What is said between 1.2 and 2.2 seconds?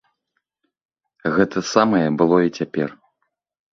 Гэта самае